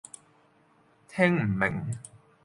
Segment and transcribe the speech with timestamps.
[1.07, 1.95] 聽唔明